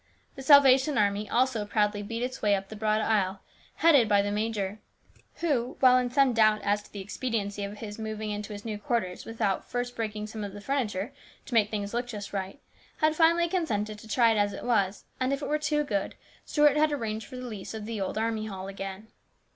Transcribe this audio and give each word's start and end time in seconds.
The 0.33 0.41
Salvation 0.41 0.97
Army 0.97 1.29
also 1.29 1.63
proudly 1.63 2.01
beat 2.01 2.23
its 2.23 2.41
way 2.41 2.55
up 2.55 2.69
the 2.69 2.75
broad 2.75 3.01
aisle, 3.01 3.41
headed 3.75 4.09
by 4.09 4.23
the 4.23 4.31
major, 4.31 4.79
who, 5.41 5.77
while 5.79 5.95
in 5.99 6.09
some 6.09 6.33
doubt 6.33 6.59
as 6.63 6.81
to 6.81 6.91
the 6.91 7.01
expediency 7.01 7.63
of 7.63 7.77
moving 7.99 8.31
into 8.31 8.51
Ms 8.51 8.65
new 8.65 8.79
quarters 8.79 9.25
without 9.25 9.63
first 9.69 9.95
breaking 9.95 10.25
some 10.25 10.43
of 10.43 10.53
the 10.53 10.59
furniture 10.59 11.13
to 11.45 11.53
make 11.53 11.69
things 11.69 11.93
look 11.93 12.07
just 12.07 12.33
right, 12.33 12.59
had 12.97 13.15
finally 13.15 13.47
consented 13.47 13.99
to 13.99 14.07
try 14.07 14.31
it 14.31 14.39
as 14.39 14.53
it 14.53 14.63
was, 14.65 15.05
and 15.19 15.31
if 15.33 15.43
it 15.43 15.47
were 15.47 15.59
too 15.59 15.83
good, 15.83 16.15
Stuart 16.45 16.77
had 16.77 16.91
arranged 16.91 17.27
for 17.27 17.35
the 17.35 17.45
lease 17.45 17.75
of 17.75 17.85
the 17.85 18.01
old 18.01 18.17
Army 18.17 18.47
Hall 18.47 18.67
again. 18.67 19.09